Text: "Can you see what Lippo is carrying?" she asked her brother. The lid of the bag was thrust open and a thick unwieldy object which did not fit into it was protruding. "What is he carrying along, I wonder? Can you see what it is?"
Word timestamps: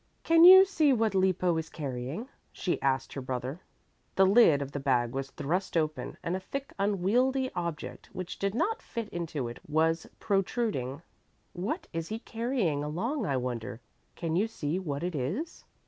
"Can 0.23 0.43
you 0.43 0.65
see 0.65 0.91
what 0.93 1.13
Lippo 1.13 1.55
is 1.57 1.69
carrying?" 1.69 2.27
she 2.51 2.81
asked 2.81 3.13
her 3.13 3.21
brother. 3.21 3.61
The 4.15 4.25
lid 4.25 4.59
of 4.63 4.71
the 4.71 4.79
bag 4.79 5.11
was 5.13 5.29
thrust 5.29 5.77
open 5.77 6.17
and 6.23 6.35
a 6.35 6.39
thick 6.39 6.73
unwieldy 6.79 7.51
object 7.53 8.09
which 8.11 8.39
did 8.39 8.55
not 8.55 8.81
fit 8.81 9.09
into 9.09 9.47
it 9.47 9.59
was 9.69 10.07
protruding. 10.19 11.03
"What 11.53 11.85
is 11.93 12.07
he 12.07 12.17
carrying 12.17 12.83
along, 12.83 13.27
I 13.27 13.37
wonder? 13.37 13.79
Can 14.15 14.35
you 14.35 14.47
see 14.47 14.79
what 14.79 15.03
it 15.03 15.13
is?" 15.13 15.65